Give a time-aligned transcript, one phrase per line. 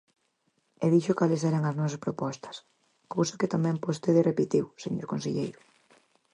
[0.83, 2.55] E dixo cales eran as nosas propostas,
[3.13, 5.59] cousa que tamén vostede repetiu, señor conselleiro.